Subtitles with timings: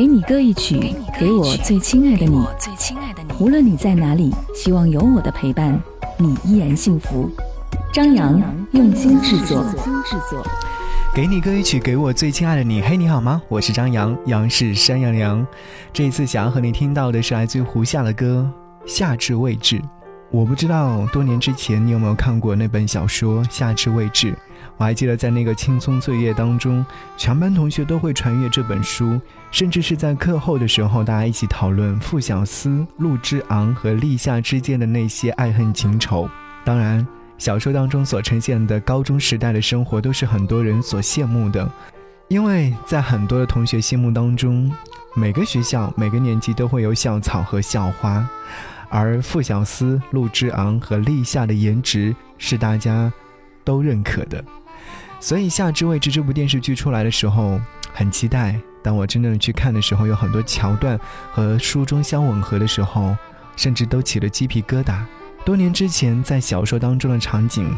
[0.00, 2.42] 给你歌一曲，给我最亲爱的你。
[3.38, 5.78] 无论你在哪里，希望有我的陪伴，
[6.16, 7.28] 你依然幸福。
[7.92, 8.40] 张扬
[8.72, 9.62] 用心制作。
[11.14, 12.80] 给你歌一曲，给我最亲爱的你。
[12.80, 13.42] 嘿，你好吗？
[13.46, 15.46] 我是张扬，杨是山羊羊。
[15.92, 18.50] 这一次想要和你听到的是来自于胡夏的歌
[18.90, 19.76] 《夏至未至》。
[20.30, 24.32] 我不知道多年之前你有没有看过那本小说《夏至未至》。
[24.76, 26.84] 我还记得在那个青葱岁月当中，
[27.16, 29.20] 全班同学都会传阅这本书，
[29.50, 36.28] 甚至是在课后的时候，大家一起讨论傅小司、陆之昂和立夏之间的那些爱恨情仇。
[36.64, 37.06] 当然。
[37.36, 41.66] 小说当中所呈现的高中时代的生活，都是很多人所羡慕的，
[42.28, 44.70] 因为在很多的同学心目当中，
[45.14, 48.28] 每个学校每个年级都会有校草和校花，
[48.90, 53.10] 而傅小司、陆之昂和立夏的颜值是大家
[53.64, 54.44] 都认可的，
[55.20, 57.60] 所以《夏之未至》这部电视剧出来的时候，
[57.92, 58.58] 很期待。
[58.82, 60.98] 当我真正去看的时候，有很多桥段
[61.32, 63.16] 和书中相吻合的时候，
[63.54, 65.02] 甚至都起了鸡皮疙瘩。
[65.44, 67.72] 多年之前，在小说当中的场景，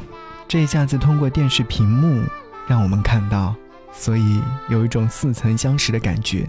[0.49, 2.25] 这一下子通过电视屏幕
[2.67, 3.55] 让我们看到，
[3.93, 6.49] 所以有一种似曾相识的感觉。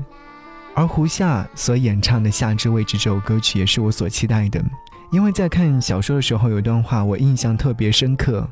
[0.76, 4.64] 而胡夏所演唱的《夏至未至》这首歌曲，也是我所期待的。
[5.12, 8.48] 因为在看小说的时候，有一段话我印象特别深刻：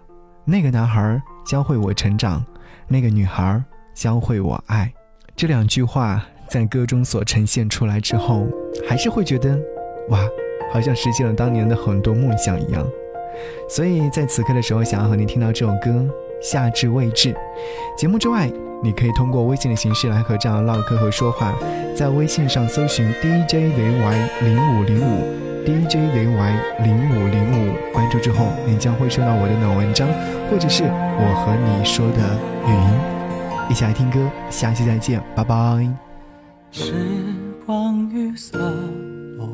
[0.46, 2.46] 那个男孩教会我成长，
[2.88, 3.64] 那个女孩
[3.96, 4.92] 教会我爱。
[5.36, 8.48] 这两句话在歌中所呈现出来之后，
[8.88, 9.60] 还是会觉得，
[10.10, 10.20] 哇！
[10.72, 12.88] 好像实现了当年的很多梦想一样，
[13.68, 15.90] 所以在此刻的时候，想要和你听到这首歌
[16.42, 17.34] 《夏至未至》。
[17.98, 18.52] 节目之外，
[18.84, 21.54] 你可以通过微信的形式来和这样唠嗑和说话，
[21.96, 25.24] 在微信上搜寻 DJZY 零五零五
[25.66, 30.08] DJZY 零五零五，关注之后，你将会收到我的暖文章，
[30.50, 32.18] 或者是我和你说的
[32.66, 32.90] 语音。
[33.70, 35.88] 一起来听歌，下期再见，拜拜。
[36.72, 36.94] 时
[37.66, 38.58] 光雨洒
[39.38, 39.48] 落。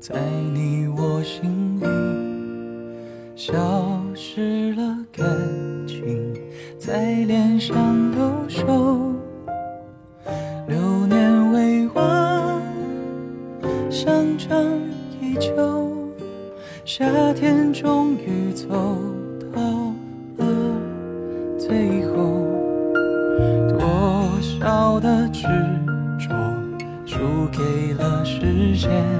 [0.00, 0.14] 在
[0.52, 1.84] 你我心里，
[3.36, 3.54] 消
[4.16, 5.61] 失了感情，
[7.52, 9.12] 在脸上留守。
[10.66, 12.62] 流年未完，
[13.90, 14.56] 香樟
[15.20, 15.52] 依旧。
[16.84, 17.04] 夏
[17.34, 18.68] 天终于走
[19.54, 19.60] 到
[20.38, 20.46] 了
[21.58, 22.14] 最后，
[23.68, 25.42] 多少的执
[26.18, 26.34] 着
[27.04, 27.18] 输
[27.52, 29.11] 给了时间。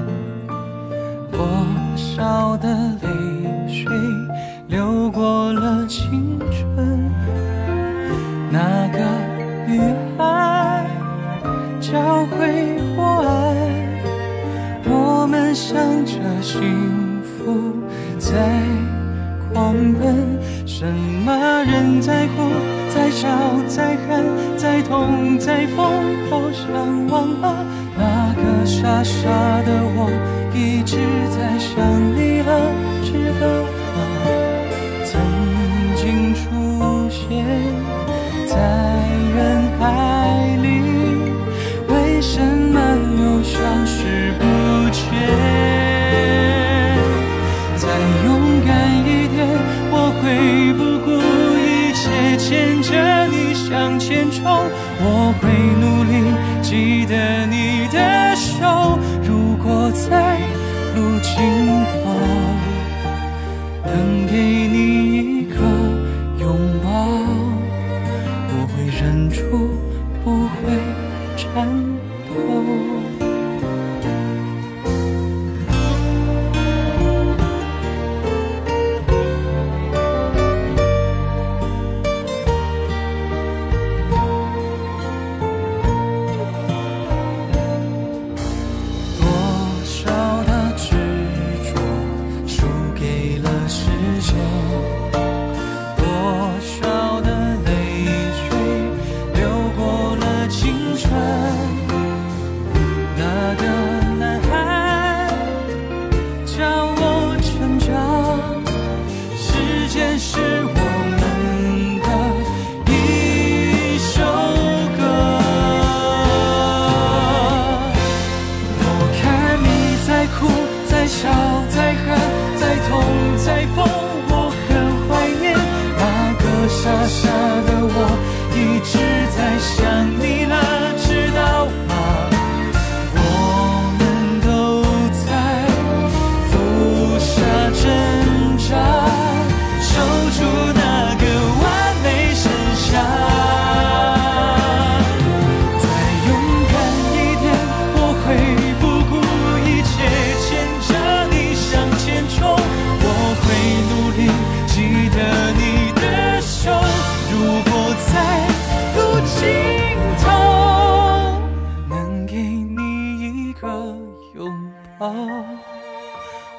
[8.53, 8.99] 那个
[9.67, 9.79] 女
[10.15, 10.85] 孩
[11.81, 13.33] 教会我爱，
[14.85, 15.75] 我们向
[16.05, 17.73] 着幸福
[18.19, 18.37] 在
[19.51, 20.37] 狂奔。
[20.67, 22.51] 什么人在哭，
[22.93, 23.27] 在笑，
[23.67, 24.23] 在喊，
[24.55, 25.89] 在痛，在疯，
[26.29, 26.69] 好想
[27.07, 27.65] 忘了
[27.97, 29.29] 那个傻傻
[29.65, 30.11] 的我。
[30.53, 30.97] 一直
[31.31, 31.73] 在想
[32.15, 32.71] 你了，
[33.01, 33.97] 值得吗？
[35.03, 35.11] 曾
[35.95, 37.82] 经出现
[38.53, 38.59] 在
[39.35, 39.37] 人
[39.79, 39.81] 海
[40.61, 40.65] 里，
[41.87, 42.77] 为什么
[43.19, 44.41] 又消失不
[44.91, 45.01] 见？
[47.75, 47.83] 再
[48.25, 48.27] 勇
[48.63, 48.69] 敢
[49.09, 49.35] 一点，
[49.89, 50.23] 我会
[50.77, 51.07] 不顾
[51.57, 52.03] 一切
[52.37, 52.47] 牵
[52.83, 52.91] 着
[53.25, 54.39] 你向前冲。
[55.01, 55.05] 我
[55.41, 55.43] 会
[55.81, 56.13] 努力
[56.61, 56.71] 记
[57.07, 57.13] 得
[57.47, 57.97] 你的
[58.35, 58.99] 手。
[59.27, 60.37] 如果在
[60.95, 61.31] 路尽
[61.89, 61.91] 头
[63.85, 63.91] 能
[64.27, 64.31] 给
[64.71, 64.77] 你
[69.03, 69.41] 深处，
[70.23, 70.79] 不会
[71.35, 71.92] 颤抖。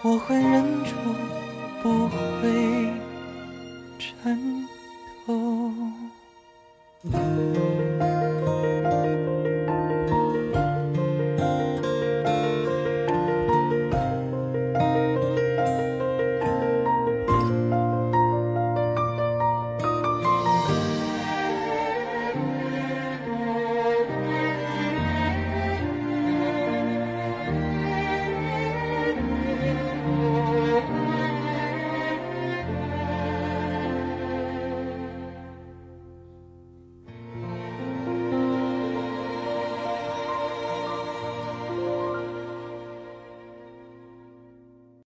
[0.06, 0.90] 我会忍住
[1.82, 2.92] 不会
[3.98, 4.38] 颤
[5.26, 6.03] 抖。